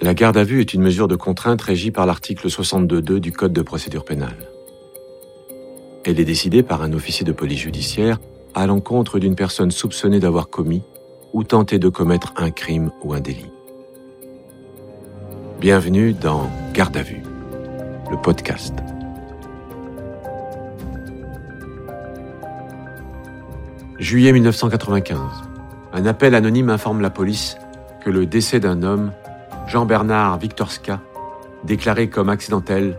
[0.00, 3.52] La garde à vue est une mesure de contrainte régie par l'article 62.2 du Code
[3.52, 4.36] de procédure pénale.
[6.04, 8.18] Elle est décidée par un officier de police judiciaire
[8.54, 10.82] à l'encontre d'une personne soupçonnée d'avoir commis
[11.32, 13.50] ou tenté de commettre un crime ou un délit.
[15.60, 17.22] Bienvenue dans Garde à vue,
[18.10, 18.74] le podcast.
[24.00, 25.20] Juillet 1995.
[25.92, 27.56] Un appel anonyme informe la police
[28.04, 29.12] que le décès d'un homme,
[29.66, 31.00] Jean-Bernard Victorska,
[31.64, 32.98] déclaré comme accidentel,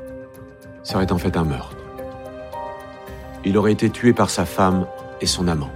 [0.83, 1.77] serait en fait un meurtre.
[3.43, 4.87] Il aurait été tué par sa femme
[5.21, 5.69] et son amant.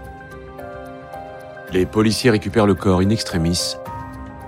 [1.72, 3.76] Les policiers récupèrent le corps in extremis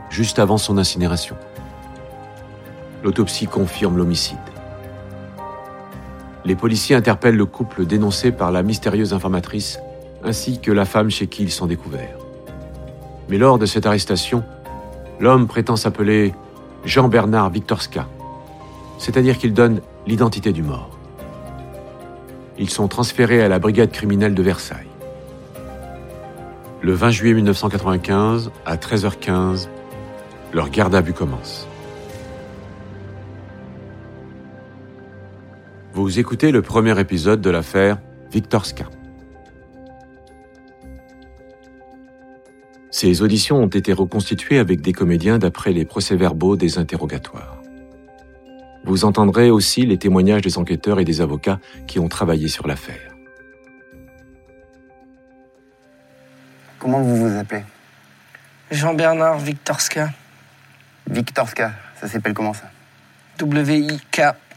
[0.09, 1.38] juste avant son incinération.
[3.03, 4.38] L'autopsie confirme l'homicide.
[6.44, 9.80] Les policiers interpellent le couple dénoncé par la mystérieuse informatrice
[10.23, 12.17] ainsi que la femme chez qui ils sont découverts.
[13.30, 14.44] Mais lors de cette arrestation,
[15.21, 16.34] l'homme prétend s'appeler
[16.84, 18.07] Jean-Bernard Victorska,
[18.98, 20.97] c'est-à-dire qu'il donne l'identité du mort.
[22.58, 24.88] Ils sont transférés à la brigade criminelle de Versailles.
[26.81, 29.69] Le 20 juillet 1995, à 13h15,
[30.53, 31.67] leur garde à vue commence.
[35.94, 38.00] Vous écoutez le premier épisode de l'affaire
[38.31, 38.85] Victorska.
[43.02, 47.57] Ces auditions ont été reconstituées avec des comédiens d'après les procès-verbaux des interrogatoires.
[48.83, 53.16] Vous entendrez aussi les témoignages des enquêteurs et des avocats qui ont travaillé sur l'affaire.
[56.77, 57.63] Comment vous vous appelez?
[58.69, 60.11] Jean-Bernard Victorska.
[61.09, 62.69] Victorska, ça s'appelle comment ça?
[63.39, 64.52] W-I-K-T-O-R-S-K-A.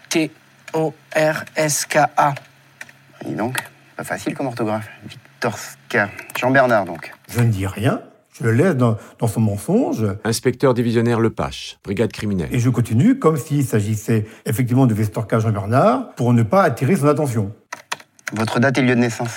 [3.26, 3.64] Et donc,
[3.96, 4.90] pas facile comme orthographe.
[5.06, 6.10] Victorska.
[6.38, 7.10] Jean-Bernard donc.
[7.30, 8.02] Je ne dis rien,
[8.36, 12.48] je le laisse dans, dans son mensonge Inspecteur divisionnaire Lepache, brigade criminelle.
[12.52, 17.06] et je continue comme s'il s'agissait effectivement de Vestorka Jean-Bernard pour ne pas attirer son
[17.06, 17.52] attention.
[18.32, 19.30] Votre date et lieu de naissance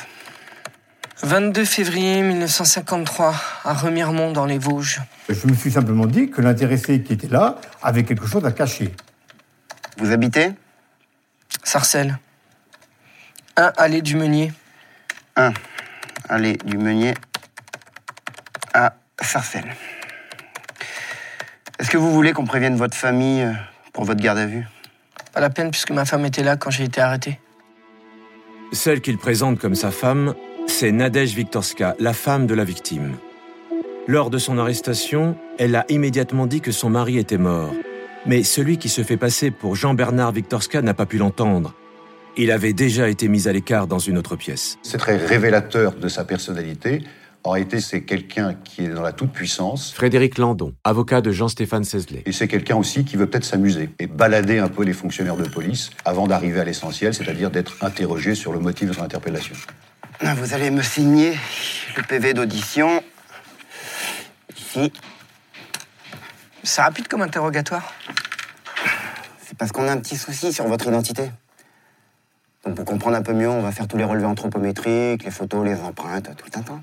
[1.24, 5.02] 22 février 1953, à Remiremont dans les Vosges.
[5.30, 8.94] Je me suis simplement dit que l'intéressé qui était là avait quelque chose à cacher.
[9.98, 10.52] Vous habitez?
[11.64, 12.20] Sarcelles.
[13.56, 14.54] 1 allée du Meunier.
[15.38, 15.54] 1.
[16.30, 17.16] Allée du Meunier
[19.22, 19.76] Sarcelles.
[21.80, 23.52] Est-ce que vous voulez qu'on prévienne votre famille euh,
[23.94, 24.66] pour votre garde à vue?
[25.34, 27.40] Pas la peine puisque ma femme était là quand j'ai été arrêté.
[28.72, 30.34] Celle qu'il présente comme sa femme,
[30.68, 33.18] c'est Nadège Viktorska, la femme de la victime.
[34.08, 37.74] Lors de son arrestation, elle a immédiatement dit que son mari était mort.
[38.26, 41.74] Mais celui qui se fait passer pour Jean-Bernard Viktorska n'a pas pu l'entendre.
[42.36, 44.78] Il avait déjà été mis à l'écart dans une autre pièce.
[44.84, 47.04] C'est très révélateur de sa personnalité.
[47.44, 49.94] En réalité, c'est quelqu'un qui est dans la toute-puissance.
[49.94, 52.24] Frédéric Landon, avocat de Jean-Stéphane Sesley.
[52.26, 55.48] Et c'est quelqu'un aussi qui veut peut-être s'amuser et balader un peu les fonctionnaires de
[55.48, 59.56] police avant d'arriver à l'essentiel, c'est-à-dire d'être interrogé sur le motif de son interpellation.
[60.22, 61.38] Vous allez me signer
[61.96, 63.02] le PV d'audition.
[64.58, 64.92] Ici.
[66.64, 67.94] C'est rapide comme interrogatoire.
[69.46, 71.32] C'est parce qu'on a un petit souci sur votre identité.
[72.66, 75.64] Donc pour comprendre un peu mieux, on va faire tous les relevés anthropométriques, les photos,
[75.66, 76.82] les empreintes, tout un temps.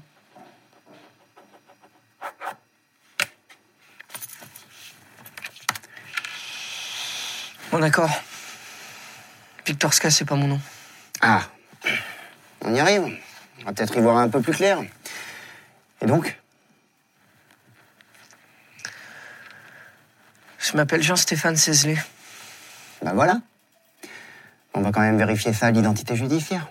[7.74, 8.22] Bon d'accord.
[9.66, 10.60] Victorska, c'est pas mon nom.
[11.20, 11.42] Ah,
[12.60, 13.02] on y arrive.
[13.02, 14.78] On va peut-être y voir un peu plus clair.
[16.00, 16.38] Et donc?
[20.60, 21.96] Je m'appelle Jean-Stéphane Sesley.
[23.02, 23.40] Ben voilà.
[24.74, 26.68] On va quand même vérifier ça à l'identité judiciaire.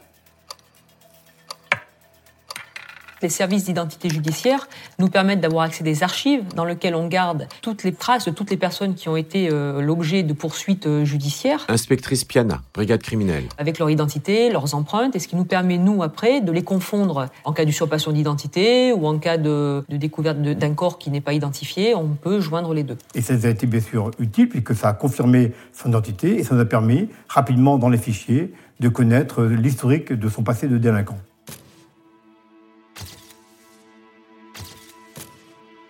[3.24, 4.68] Les services d'identité judiciaire
[5.00, 8.32] nous permettent d'avoir accès à des archives dans lesquelles on garde toutes les traces de
[8.32, 13.02] toutes les personnes qui ont été euh, l'objet de poursuites euh, judiciaires, Inspectrice Piana, brigade
[13.02, 13.46] criminelle.
[13.58, 17.28] avec leur identité, leurs empreintes, et ce qui nous permet, nous, après, de les confondre
[17.46, 21.32] en cas d'usurpation d'identité ou en cas de, de découverte d'un corps qui n'est pas
[21.32, 22.98] identifié, on peut joindre les deux.
[23.16, 26.56] Et ça a été bien sûr utile puisque ça a confirmé son identité et ça
[26.56, 31.16] nous a permis rapidement dans les fichiers de connaître l'historique de son passé de délinquant.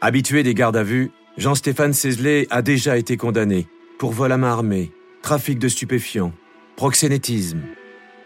[0.05, 3.67] Habitué des gardes à vue, Jean-Stéphane Sesley a déjà été condamné
[3.97, 4.91] pour vol à main armée,
[5.21, 6.33] trafic de stupéfiants,
[6.75, 7.61] proxénétisme.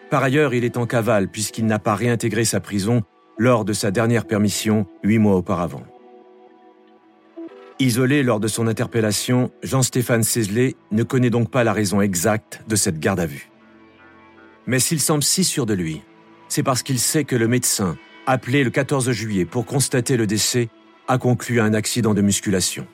[0.09, 3.03] Par ailleurs, il est en cavale puisqu'il n'a pas réintégré sa prison
[3.37, 5.83] lors de sa dernière permission huit mois auparavant.
[7.77, 12.75] Isolé lors de son interpellation, Jean-Stéphane Sesley ne connaît donc pas la raison exacte de
[12.75, 13.51] cette garde à vue.
[14.65, 16.01] Mais s'il semble si sûr de lui,
[16.47, 20.69] c'est parce qu'il sait que le médecin, appelé le 14 juillet pour constater le décès,
[21.07, 22.85] a conclu à un accident de musculation.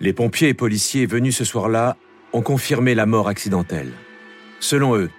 [0.00, 1.96] Les pompiers et policiers venus ce soir-là
[2.32, 3.92] ont confirmé la mort accidentelle.
[4.60, 5.10] Selon eux,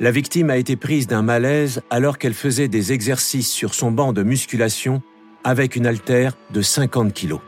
[0.00, 4.12] la victime a été prise d'un malaise alors qu'elle faisait des exercices sur son banc
[4.12, 5.02] de musculation
[5.44, 7.40] avec une haltère de 50 kilos.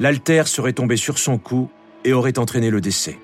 [0.00, 1.70] L'haltère serait tombée sur son cou
[2.04, 3.18] et aurait entraîné le décès.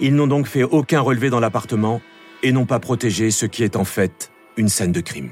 [0.00, 2.00] Ils n'ont donc fait aucun relevé dans l'appartement
[2.42, 5.30] et n'ont pas protégé ce qui est en fait une scène de crime.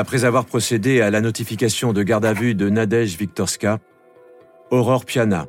[0.00, 3.80] Après avoir procédé à la notification de garde à vue de Nadège Viktorska,
[4.70, 5.46] Aurore Piana,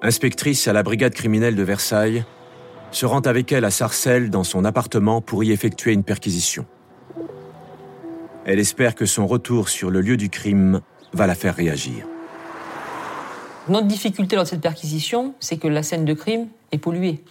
[0.00, 2.24] inspectrice à la brigade criminelle de Versailles,
[2.92, 6.64] se rend avec elle à Sarcelles dans son appartement pour y effectuer une perquisition.
[8.46, 10.80] Elle espère que son retour sur le lieu du crime
[11.12, 12.06] va la faire réagir.
[13.68, 17.22] Notre difficulté lors de cette perquisition, c'est que la scène de crime est polluée.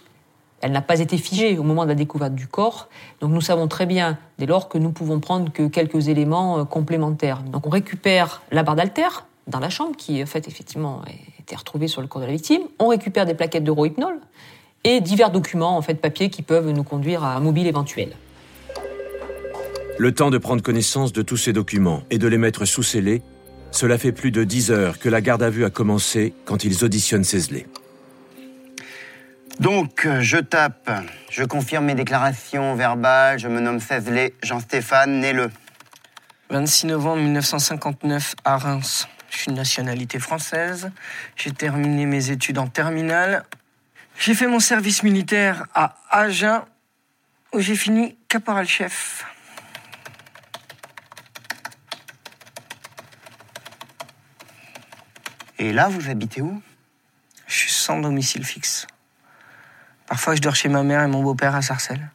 [0.64, 2.88] Elle n'a pas été figée au moment de la découverte du corps,
[3.20, 6.64] donc nous savons très bien dès lors que nous pouvons prendre que quelques éléments euh,
[6.64, 7.42] complémentaires.
[7.42, 11.54] Donc on récupère la barre d'altère dans la chambre qui en fait effectivement a été
[11.54, 12.62] retrouvée sur le corps de la victime.
[12.78, 14.18] On récupère des plaquettes d'eurohypnol
[14.84, 18.16] et divers documents en fait papier qui peuvent nous conduire à un mobile éventuel.
[19.98, 23.20] Le temps de prendre connaissance de tous ces documents et de les mettre sous scellés,
[23.70, 26.86] cela fait plus de 10 heures que la garde à vue a commencé quand ils
[26.86, 27.66] auditionnent Cézelet.
[29.60, 30.90] Donc, euh, je tape,
[31.30, 35.50] je confirme mes déclarations verbales, je me nomme Cézelet Jean-Stéphane, né le.
[36.50, 39.08] 26 novembre 1959 à Reims.
[39.30, 40.90] Je suis de nationalité française.
[41.36, 43.44] J'ai terminé mes études en terminale.
[44.18, 46.62] J'ai fait mon service militaire à Agen,
[47.52, 49.24] où j'ai fini caporal-chef.
[55.58, 56.60] Et là, vous habitez où?
[57.46, 58.86] Je suis sans domicile fixe.
[60.06, 62.10] Parfois, je dors chez ma mère et mon beau-père à Sarcelles.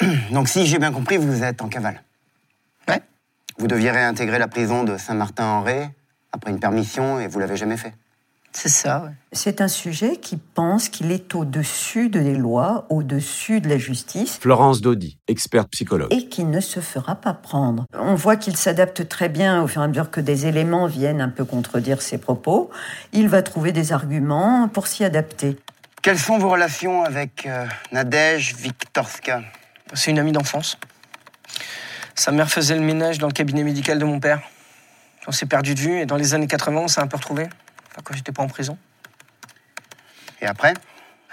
[0.30, 2.02] Donc, si j'ai bien compris, vous êtes en cavale.
[2.88, 3.02] Ouais.
[3.58, 5.90] Vous deviez réintégrer la prison de Saint-Martin-en-Ré
[6.32, 7.94] après une permission et vous l'avez jamais fait.
[8.58, 9.10] C'est ça, ouais.
[9.32, 14.80] C'est un sujet qui pense qu'il est au-dessus des lois, au-dessus de la justice Florence
[14.80, 16.10] Daudy, experte psychologue.
[16.10, 17.84] et qui ne se fera pas prendre.
[17.92, 21.20] On voit qu'il s'adapte très bien au fur et à mesure que des éléments viennent
[21.20, 22.70] un peu contredire ses propos.
[23.12, 25.58] Il va trouver des arguments pour s'y adapter.
[26.00, 29.42] Quelles sont vos relations avec euh, Nadège Viktorska
[29.92, 30.78] C'est une amie d'enfance.
[32.14, 34.40] Sa mère faisait le ménage dans le cabinet médical de mon père.
[35.28, 37.50] On s'est perdu de vue et dans les années 80, on s'est un peu retrouvé.
[37.96, 38.76] Enfin, quand j'étais pas en prison.
[40.42, 40.74] Et après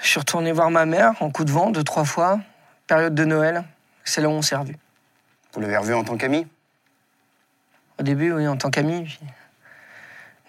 [0.01, 2.39] Je suis retourné voir ma mère en coup de vent deux, trois fois.
[2.87, 3.63] Période de Noël.
[4.05, 4.77] C'est là où on s'est revus.
[5.53, 6.47] Vous l'avez revu en tant qu'ami?
[7.99, 9.03] Au début, oui, en tant qu'ami.
[9.03, 9.19] puis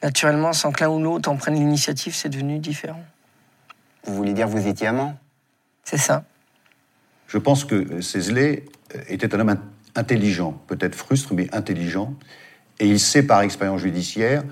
[0.03, 3.03] Naturellement, sans que l'un ou l'autre en prenne l'initiative, c'est devenu différent.
[4.05, 5.19] Vous voulez dire que vous étiez amant?
[5.83, 6.25] C'est ça.
[7.27, 8.65] Je pense que Cézelet
[9.09, 9.63] était un homme in-
[9.95, 12.15] intelligent, peut-être frustre, mais intelligent.
[12.81, 14.43] Et il sait par expérience judiciaire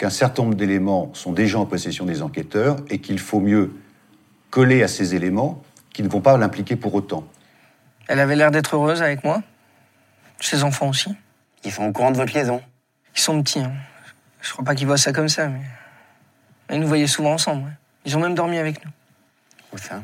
[0.00, 3.70] qu'un certain nombre d'éléments sont déjà en possession des enquêteurs et qu'il faut mieux
[4.48, 5.62] coller à ces éléments
[5.92, 7.22] qui ne vont pas l'impliquer pour autant.
[8.08, 9.42] Elle avait l'air d'être heureuse avec moi.
[10.40, 11.14] Ses enfants aussi.
[11.64, 12.62] Ils sont au courant de votre liaison.
[13.14, 13.58] Ils sont petits.
[13.60, 13.74] hein.
[14.40, 15.60] Je crois pas qu'ils voient ça comme ça, mais.
[16.72, 17.64] Ils nous voyaient souvent ensemble.
[17.64, 17.72] ouais.
[18.06, 18.90] Ils ont même dormi avec nous.
[19.74, 20.02] Où ça?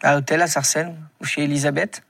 [0.00, 2.04] À l'hôtel à Sarcelles, ou chez Elisabeth.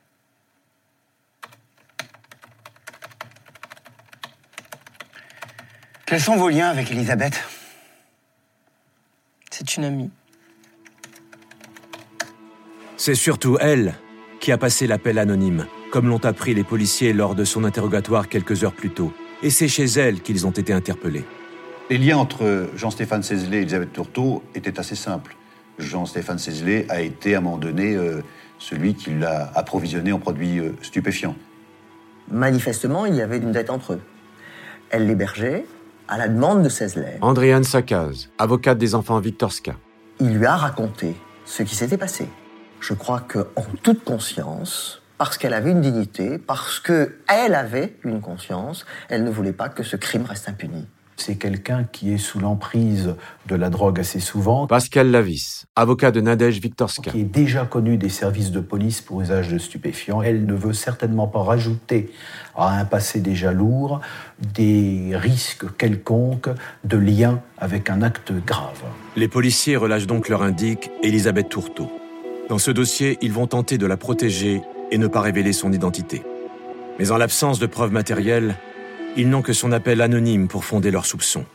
[6.15, 7.43] Quels sont vos liens avec Elisabeth?
[9.51, 10.11] C'est une amie.
[12.97, 13.95] C'est surtout elle
[14.39, 18.63] qui a passé l'appel anonyme, comme l'ont appris les policiers lors de son interrogatoire quelques
[18.63, 19.13] heures plus tôt.
[19.43, 21.25] Et c'est chez elle qu'ils ont été interpellés.
[21.91, 25.35] Les liens entre Jean-Stéphane Cézelet et Elisabeth Tourteau étaient assez simples.
[25.81, 28.23] Jean-Stéphane Cézelet a été à un moment donné euh,
[28.61, 31.35] celui qui l'a approvisionné en produits euh, stupéfiants.
[32.31, 34.01] Manifestement, il y avait une dette entre eux.
[34.91, 35.65] Elle l'hébergeait
[36.09, 37.19] à la demande de Cézelet.
[37.21, 39.75] Andréane Sakaz, avocate des enfants Viktorska.
[40.21, 42.29] Il lui a raconté ce qui s'était passé.
[42.81, 47.97] Je crois que, en toute conscience, parce qu'elle avait une dignité, parce que elle avait
[48.05, 50.87] une conscience, elle ne voulait pas que ce crime reste impuni.
[51.17, 53.15] C'est quelqu'un qui est sous l'emprise
[53.47, 57.11] de la drogue assez souvent, Pascal Lavis, avocat de Nadège Viktorska.
[57.11, 60.23] qui est déjà connu des services de police pour usage de stupéfiants.
[60.23, 62.11] Elle ne veut certainement pas rajouter
[62.57, 64.01] à un passé déjà lourd
[64.55, 66.51] des risques quelconques
[66.85, 68.83] de lien avec un acte grave.
[69.17, 71.91] Les policiers relâchent donc leur indique Elisabeth Tourteau.
[72.49, 76.23] Dans ce dossier, ils vont tenter de la protéger et ne pas révéler son identité.
[76.99, 78.57] Mais en l'absence de preuves matérielles,
[79.17, 81.47] ils n'ont que son appel anonyme pour fonder leurs soupçons.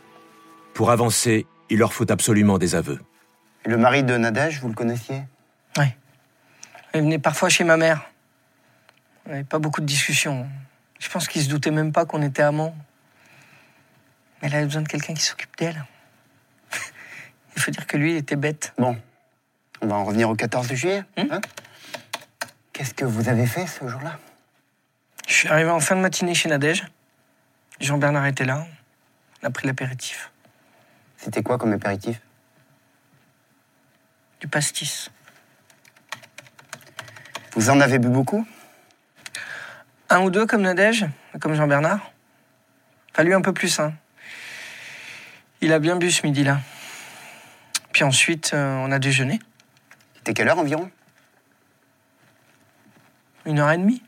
[0.74, 3.00] Pour avancer, il leur faut absolument des aveux.
[3.66, 5.22] Le mari de Nadège, vous le connaissiez?
[6.92, 8.10] Elle venait parfois chez ma mère.
[9.26, 10.48] On n'avait pas beaucoup de discussions.
[10.98, 12.74] Je pense qu'il se doutait même pas qu'on était amants.
[14.42, 15.84] Mais elle avait besoin de quelqu'un qui s'occupe d'elle.
[17.56, 18.72] Il faut dire que lui, il était bête.
[18.78, 18.96] Bon,
[19.82, 21.04] on va en revenir au 14 juillet.
[21.16, 21.40] Hmm hein?
[22.72, 24.18] Qu'est-ce que vous avez fait ce jour-là?
[25.28, 26.86] Je suis arrivé en fin de matinée chez Nadège.
[27.80, 28.66] Jean-Bernard était là.
[29.42, 30.30] On a pris l'apéritif.
[31.16, 32.20] C'était quoi comme apéritif?
[34.40, 35.10] Du pastis.
[37.52, 38.46] Vous en avez bu beaucoup?
[40.08, 41.06] Un ou deux comme Nadège,
[41.40, 42.10] comme Jean-Bernard.
[43.18, 43.92] Lui un peu plus, hein.
[45.60, 46.60] Il a bien bu ce midi-là.
[47.92, 49.40] Puis ensuite, euh, on a déjeuné.
[50.16, 50.90] C'était quelle heure environ?
[53.44, 54.02] Une heure et demie.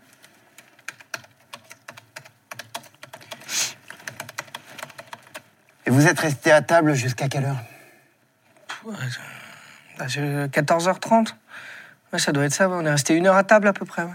[5.92, 7.60] Vous êtes resté à table jusqu'à quelle heure
[9.98, 11.34] Bah, je- 14h30.
[12.12, 12.76] Ouais, ça doit être ça, ouais.
[12.78, 14.02] on est resté une heure à table à peu près.
[14.02, 14.10] ouais.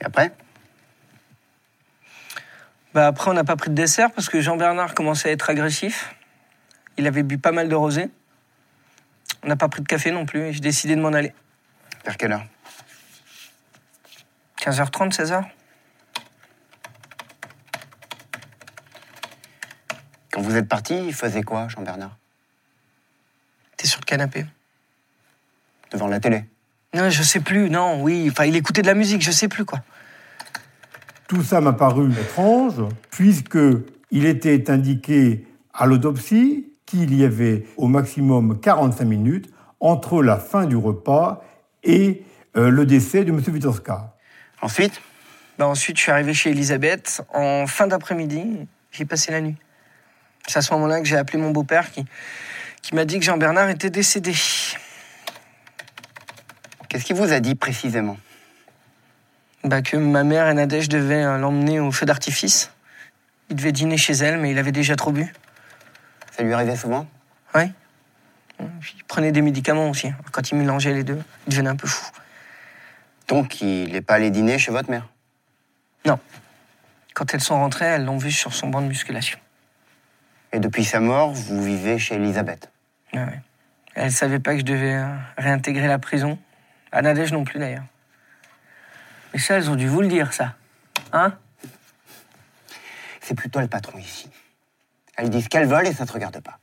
[0.00, 0.32] Et après
[2.94, 6.14] Bah, après, on n'a pas pris de dessert parce que Jean-Bernard commençait à être agressif.
[6.96, 8.08] Il avait bu pas mal de rosé.
[9.42, 11.34] On n'a pas pris de café non plus et j'ai décidé de m'en aller.
[12.04, 12.46] Vers quelle heure
[14.60, 15.44] 15h30, 16h
[20.44, 22.16] vous êtes parti, il faisait quoi, Jean-Bernard?
[23.76, 24.46] T'es sur le canapé
[25.92, 26.44] Devant la télé
[26.94, 28.28] Non, je sais plus, non, oui.
[28.30, 29.80] Enfin, il écoutait de la musique, je sais plus quoi.
[31.28, 33.58] Tout ça m'a paru étrange, puisque
[34.10, 40.66] il était indiqué à l'autopsie qu'il y avait au maximum 45 minutes entre la fin
[40.66, 41.42] du repas
[41.82, 42.22] et
[42.56, 43.42] euh, le décès de M.
[43.48, 44.14] Witorska.
[44.60, 45.00] Ensuite?
[45.58, 48.66] Bah, ensuite, je suis arrivé chez Elisabeth en fin d'après-midi.
[48.90, 49.56] J'ai passé la nuit.
[50.46, 52.04] C'est à ce moment-là que j'ai appelé mon beau-père qui,
[52.82, 54.34] qui m'a dit que Jean-Bernard était décédé.
[56.88, 58.18] Qu'est-ce qu'il vous a dit précisément?
[59.64, 62.70] Bah, que ma mère et Nadège devaient euh, l'emmener au feu d'artifice.
[63.48, 65.32] Il devait dîner chez elle, mais il avait déjà trop bu.
[66.36, 67.06] Ça lui arrivait souvent?
[67.54, 67.72] Ouais.
[68.60, 70.12] Il prenait des médicaments aussi.
[70.30, 72.10] Quand il mélangeait les deux, il devenait un peu fou.
[73.28, 75.08] Donc, il n'est pas allé dîner chez votre mère?
[76.04, 76.18] Non.
[77.14, 79.38] Quand elles sont rentrées, elles l'ont vu sur son banc de musculation.
[80.54, 82.70] Et depuis sa mort, vous vivez chez Elisabeth
[83.12, 83.40] ouais.
[83.96, 86.38] Elle savait pas que je devais euh, réintégrer la prison.
[86.92, 87.82] À Nadège non plus d'ailleurs.
[89.32, 90.54] Mais ça, elles ont dû vous le dire, ça.
[91.12, 91.32] Hein?
[93.20, 94.30] C'est plutôt le patron ici.
[95.16, 96.60] Elles disent qu'elles veulent et ça ne te regarde pas.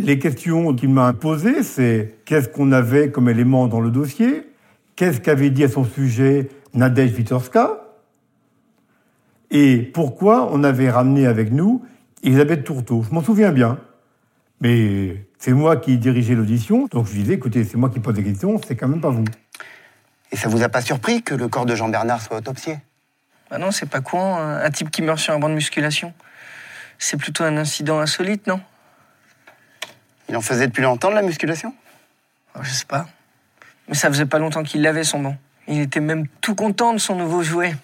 [0.00, 4.42] Les questions qu'il m'a posées, c'est qu'est-ce qu'on avait comme élément dans le dossier?
[4.96, 7.80] Qu'est-ce qu'avait dit à son sujet Nadège Witorska
[9.52, 11.84] Et pourquoi on avait ramené avec nous
[12.22, 13.78] Elisabeth Tourteau Je m'en souviens bien.
[14.60, 18.24] Mais c'est moi qui dirigeais l'audition, donc je disais, écoutez, c'est moi qui pose des
[18.24, 19.24] questions, c'est quand même pas vous.
[20.32, 22.78] Et ça vous a pas surpris que le corps de Jean-Bernard soit autopsié?
[23.50, 26.14] Bah non, c'est pas con, un un type qui meurt sur un banc de musculation.
[26.98, 28.60] C'est plutôt un incident insolite, non?
[30.28, 31.74] Il en faisait depuis longtemps de la musculation?
[32.54, 33.06] Oh, Je sais pas.
[33.88, 35.36] Mais ça faisait pas longtemps qu'il l'avait, son banc.
[35.68, 37.76] Il était même tout content de son nouveau jouet.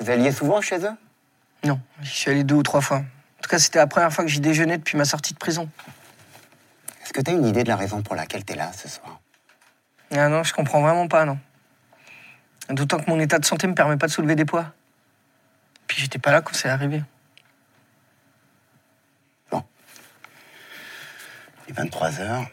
[0.00, 0.92] Vous alliez souvent chez eux?
[1.68, 2.96] Non, j'y suis allé deux ou trois fois.
[2.96, 5.68] En tout cas, c'était la première fois que j'y déjeunais depuis ma sortie de prison.
[7.02, 8.88] Est-ce que tu as une idée de la raison pour laquelle tu es là ce
[8.88, 9.20] soir?
[10.10, 11.38] Ah non, je comprends vraiment pas, non.
[12.70, 14.72] D'autant que mon état de santé me permet pas de soulever des poids.
[15.86, 17.02] Puis j'étais pas là quand c'est arrivé.
[19.52, 19.58] Il
[21.68, 22.46] est 23 heures.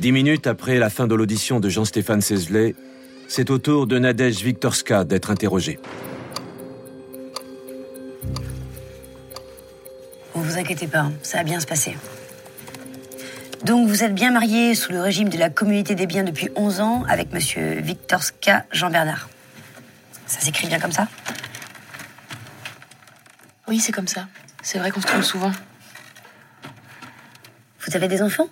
[0.00, 2.74] Dix minutes après la fin de l'audition de Jean-Stéphane Sesley,
[3.28, 5.78] c'est au tour de Nadège Viktorska d'être interrogée.
[10.32, 11.98] Vous vous inquiétez pas, ça va bien se passer.
[13.66, 16.80] Donc vous êtes bien marié sous le régime de la communauté des biens depuis 11
[16.80, 19.28] ans avec monsieur Viktorska Jean-Bernard.
[20.24, 21.08] Ça s'écrit bien comme ça?
[23.68, 24.28] Oui, c'est comme ça.
[24.62, 25.52] C'est vrai qu'on se trompe souvent.
[27.86, 28.48] Vous avez des enfants?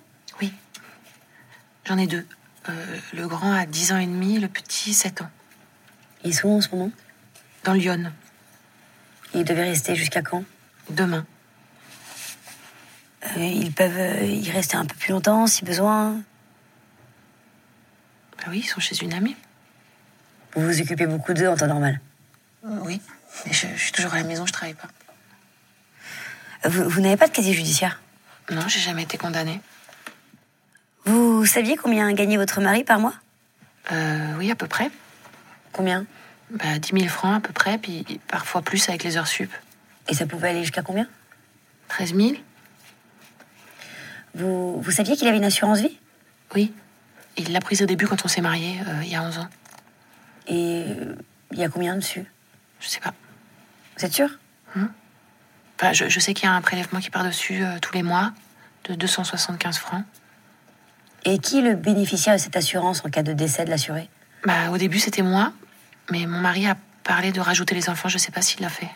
[1.88, 2.26] J'en ai deux.
[2.68, 5.30] Euh, le grand a 10 ans et demi, le petit 7 ans.
[6.22, 6.90] Ils sont où en ce moment?
[7.64, 8.12] Dans Lyon.
[9.32, 10.44] Ils devaient rester jusqu'à quand?
[10.90, 11.24] Demain.
[13.24, 16.20] Euh, Ils peuvent euh, y rester un peu plus longtemps si besoin?
[18.44, 19.36] Ah oui, ils sont chez une amie.
[20.54, 22.02] Vous vous occupez beaucoup d'eux en temps normal?
[22.64, 23.00] Oui.
[23.46, 24.88] Mais je, je suis toujours à la maison, je travaille pas.
[26.68, 28.02] Vous, vous n'avez pas de casier judiciaire?
[28.50, 29.62] Non, j'ai jamais été condamnée.
[31.48, 33.14] Vous saviez combien gagnait votre mari par mois?
[33.90, 34.90] Euh, oui, à peu près.
[35.72, 36.04] Combien?
[36.50, 39.50] Bah, 10 000 francs à peu près, puis parfois plus avec les heures sup.
[40.10, 41.08] Et ça pouvait aller jusqu'à combien?
[41.88, 42.32] 13 000
[44.34, 45.98] vous, vous saviez qu'il avait une assurance vie?
[46.54, 46.74] Oui.
[47.38, 49.48] Il l'a prise au début quand on s'est mariés, euh, il y a 11 ans.
[50.48, 51.14] Et euh,
[51.52, 52.26] il y a combien dessus?
[52.78, 53.14] Je sais pas.
[53.96, 54.28] Vous êtes sûr?
[54.76, 58.02] Enfin, je, je sais qu'il y a un prélèvement qui part dessus euh, tous les
[58.02, 58.32] mois,
[58.84, 60.04] de 275 francs.
[61.24, 64.08] Et qui est le bénéficiaire de cette assurance en cas de décès de l'assuré?
[64.44, 65.52] Bah, au début, c'était moi,
[66.10, 68.88] mais mon mari a parlé de rajouter les enfants, je sais pas s'il l'a fait.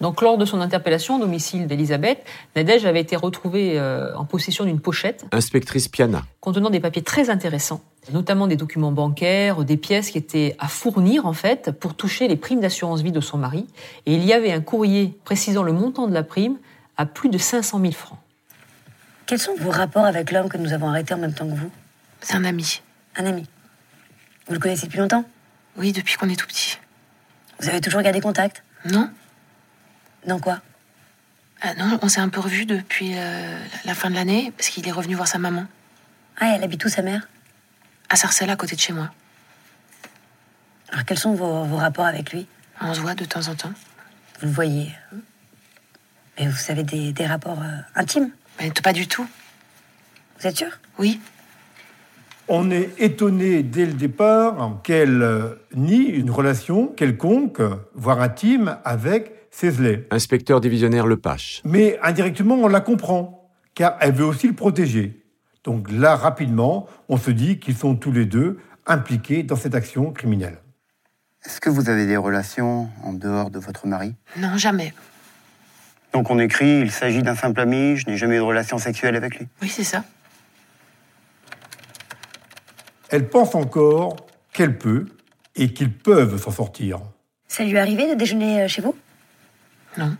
[0.00, 2.24] Donc, lors de son interpellation au domicile d'Elisabeth,
[2.56, 6.22] Nadège avait été retrouvée euh, en possession d'une pochette Inspectrice Piana.
[6.40, 11.26] contenant des papiers très intéressants, notamment des documents bancaires, des pièces qui étaient à fournir
[11.26, 13.66] en fait pour toucher les primes d'assurance vie de son mari.
[14.06, 16.56] Et il y avait un courrier précisant le montant de la prime
[16.96, 18.18] à plus de 500 000 francs.
[19.30, 21.70] Quels sont vos rapports avec l'homme que nous avons arrêté en même temps que vous
[22.20, 22.82] C'est un ami.
[23.14, 23.48] Un ami.
[24.48, 25.24] Vous le connaissez depuis longtemps
[25.76, 26.80] Oui, depuis qu'on est tout petit.
[27.60, 29.08] Vous avez toujours gardé contact Non
[30.26, 30.60] Dans quoi
[31.60, 34.88] Ah Non, on s'est un peu revus depuis euh, la fin de l'année, parce qu'il
[34.88, 35.64] est revenu voir sa maman,
[36.40, 37.28] Ah, elle habite où sa mère
[38.08, 39.12] à Sarcelles, à côté de chez moi.
[40.90, 42.48] Alors quels sont vos, vos rapports avec lui
[42.80, 43.72] On se voit de temps en temps.
[44.40, 44.92] Vous le voyez
[46.36, 49.26] Et vous avez des, des rapports euh, intimes Mais pas du tout.
[50.38, 50.70] Vous êtes sûr?
[50.98, 51.20] Oui.
[52.48, 57.62] On est étonné dès le départ qu'elle euh, nie une relation quelconque,
[57.94, 60.06] voire intime, avec Cézelet.
[60.10, 61.62] Inspecteur divisionnaire Lepache.
[61.64, 65.22] Mais indirectement, on la comprend, car elle veut aussi le protéger.
[65.64, 70.10] Donc là, rapidement, on se dit qu'ils sont tous les deux impliqués dans cette action
[70.12, 70.58] criminelle.
[71.44, 74.14] Est-ce que vous avez des relations en dehors de votre mari?
[74.36, 74.92] Non, jamais.
[76.12, 79.16] Donc on écrit, il s'agit d'un simple ami, je n'ai jamais eu de relation sexuelle
[79.16, 79.48] avec lui.
[79.62, 80.04] Oui, c'est ça.
[83.10, 84.16] Elle pense encore
[84.52, 85.06] qu'elle peut
[85.56, 87.00] et qu'ils peuvent s'en sortir.
[87.48, 88.94] Ça lui est arrivé de déjeuner euh, chez vous?
[89.98, 90.16] Non.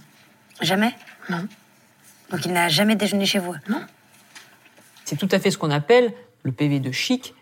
[0.60, 0.92] Jamais?
[1.28, 1.46] Non.
[2.30, 3.54] Donc il n'a jamais déjeuné chez vous?
[3.68, 3.82] Non.
[5.04, 6.12] C'est tout à fait ce qu'on appelle
[6.42, 7.34] le PV de chic.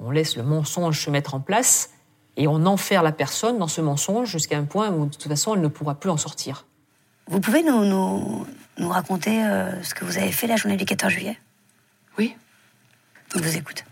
[0.00, 1.90] On laisse le mensonge se mettre en place
[2.36, 5.54] et on enferme la personne dans ce mensonge jusqu'à un point où de toute façon
[5.54, 6.66] elle ne pourra plus en sortir.
[7.28, 8.46] Vous pouvez nous, nous,
[8.78, 11.38] nous raconter euh, ce que vous avez fait la journée du 14 juillet?
[12.16, 12.34] Oui.
[13.34, 13.84] Il vous écoute.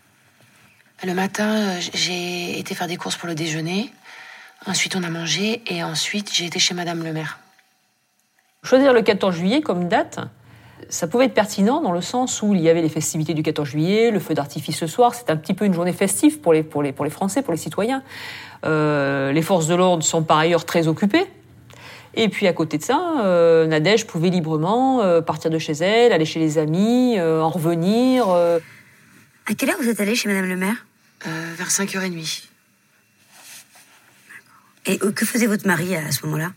[1.04, 3.92] Le matin, euh, j'ai été faire des courses pour le déjeuner.
[4.64, 5.62] Ensuite, on a mangé.
[5.66, 7.38] Et ensuite, j'ai été chez Madame le maire.
[8.62, 10.18] Choisir le 14 juillet comme date,
[10.88, 13.68] ça pouvait être pertinent dans le sens où il y avait les festivités du 14
[13.68, 16.62] juillet, le feu d'artifice ce soir, c'est un petit peu une journée festive pour les,
[16.62, 18.02] pour les, pour les Français, pour les citoyens.
[18.64, 21.26] Euh, les forces de l'ordre sont par ailleurs très occupées.
[22.18, 26.12] Et puis à côté de ça, euh, Nadège pouvait librement euh, partir de chez elle,
[26.12, 28.28] aller chez les amis, euh, en revenir.
[28.30, 28.58] euh.
[29.44, 30.86] À quelle heure vous êtes allé chez Madame le maire?
[31.26, 32.44] Euh, vers 5h30.
[34.86, 36.52] Et que faisait votre mari à ce moment-là?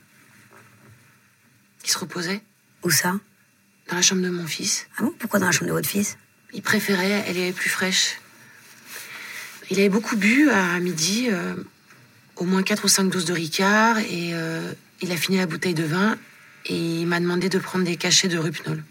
[1.84, 2.42] Il se reposait
[2.84, 3.16] Où ça?
[3.90, 4.88] Dans la chambre de mon fils.
[4.98, 5.14] Ah bon?
[5.20, 6.18] Pourquoi dans la chambre de votre fils?
[6.54, 8.18] Il préférait, elle est plus fraîche.
[9.72, 11.56] Il avait beaucoup bu à midi, euh,
[12.38, 15.74] au moins 4 ou 5 doses de Ricard, et euh, il a fini la bouteille
[15.74, 16.18] de vin,
[16.66, 18.84] et il m'a demandé de prendre des cachets de Rupnol.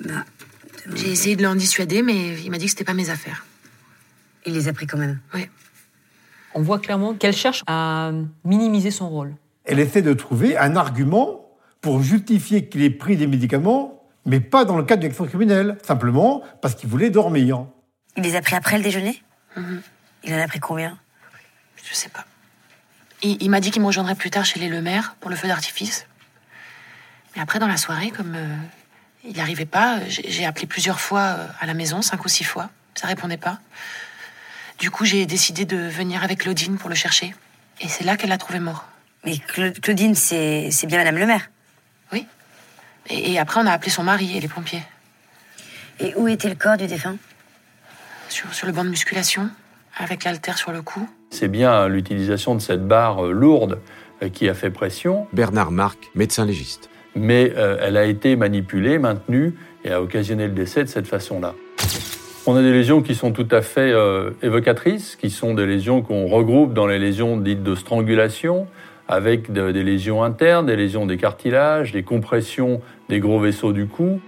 [0.00, 0.24] Bah,
[0.94, 3.44] J'ai essayé de l'en dissuader, mais il m'a dit que c'était pas mes affaires.
[4.46, 5.18] il les a pris quand même.
[5.34, 5.48] Oui.
[6.54, 8.12] On voit clairement qu'elle cherche à
[8.44, 9.34] minimiser son rôle.
[9.64, 11.48] Elle essaie de trouver un argument
[11.80, 15.78] pour justifier qu'il ait pris des médicaments, mais pas dans le cadre d'une action criminelle,
[15.82, 17.66] simplement parce qu'il voulait dormir.
[18.16, 19.20] Il les a pris après le déjeuner?
[20.22, 20.98] Il en a pris combien?
[21.88, 22.24] Je sais pas.
[23.24, 25.48] Il, il m'a dit qu'il me rejoindrait plus tard chez les Lemaire pour le feu
[25.48, 26.06] d'artifice.
[27.34, 28.56] Mais après, dans la soirée, comme euh,
[29.24, 32.70] il n'arrivait pas, j'ai appelé plusieurs fois euh, à la maison, cinq ou six fois.
[32.94, 33.58] Ça répondait pas.
[34.78, 37.34] Du coup, j'ai décidé de venir avec Claudine pour le chercher.
[37.80, 38.84] Et c'est là qu'elle l'a trouvé mort.
[39.24, 41.50] Mais Cla- Claudine, c'est c'est bien Madame le maire.
[42.12, 42.26] Oui.
[43.08, 44.84] Et, et après, on a appelé son mari et les pompiers.
[45.98, 47.16] Et où était le corps du défunt?
[48.28, 49.50] Sur, sur le banc de musculation,
[49.96, 51.08] avec l'haltère sur le cou.
[51.30, 53.78] C'est bien l'utilisation de cette barre euh, lourde
[54.22, 56.90] euh, qui a fait pression, Bernard Marc, médecin légiste.
[57.16, 59.54] mais euh, elle a été manipulée, maintenue
[59.84, 61.54] et a occasionné le décès de cette façon-là.
[62.46, 66.02] On a des lésions qui sont tout à fait euh, évocatrices, qui sont des lésions
[66.02, 68.66] qu'on regroupe dans les lésions dites de strangulation,
[69.08, 73.86] avec de- des lésions internes, des lésions des cartilages, des compressions des gros vaisseaux du
[73.86, 74.20] cou.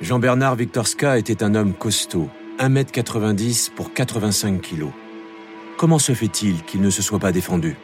[0.00, 4.86] Jean-Bernard Victorska était un homme costaud, 1m90 pour 85 kg.
[5.76, 7.76] Comment se fait-il qu'il ne se soit pas défendu?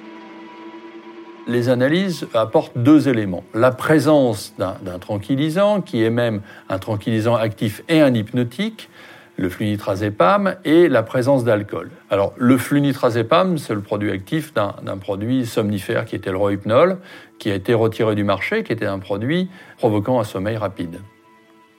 [1.46, 3.42] Les analyses apportent deux éléments.
[3.54, 8.90] La présence d'un tranquillisant, qui est même un tranquillisant actif et un hypnotique,
[9.36, 11.90] le flunitrazépam et la présence d'alcool.
[12.10, 16.98] Alors, le flunitrazépam, c'est le produit actif d'un produit somnifère qui était le rohypnol,
[17.38, 21.00] qui a été retiré du marché, qui était un produit provoquant un sommeil rapide.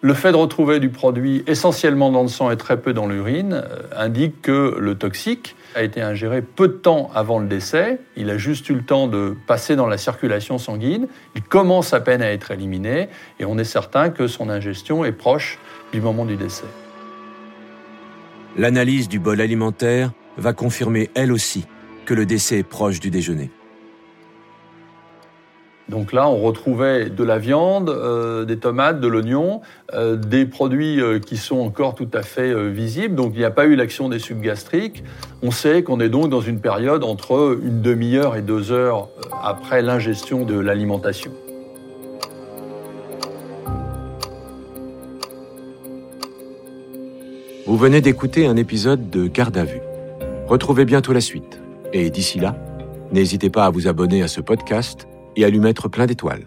[0.01, 3.65] Le fait de retrouver du produit essentiellement dans le sang et très peu dans l'urine
[3.65, 7.99] euh, indique que le toxique a été ingéré peu de temps avant le décès.
[8.15, 11.07] Il a juste eu le temps de passer dans la circulation sanguine.
[11.35, 13.09] Il commence à peine à être éliminé
[13.41, 15.59] et on est certain que son ingestion est proche
[15.91, 16.67] du moment du décès.
[18.57, 21.65] L'analyse du bol alimentaire va confirmer elle aussi
[22.05, 23.51] que le décès est proche du déjeuner.
[25.89, 29.61] Donc là, on retrouvait de la viande, euh, des tomates, de l'oignon,
[29.93, 33.15] euh, des produits euh, qui sont encore tout à fait visibles.
[33.15, 35.03] Donc il n'y a pas eu l'action des sucs gastriques.
[35.41, 39.09] On sait qu'on est donc dans une période entre une demi-heure et deux heures
[39.43, 41.31] après l'ingestion de l'alimentation.
[47.65, 49.81] Vous venez d'écouter un épisode de Garde à vue.
[50.47, 51.59] Retrouvez bientôt la suite.
[51.93, 52.55] Et d'ici là,
[53.11, 56.45] n'hésitez pas à vous abonner à ce podcast et à lui plein d'étoiles.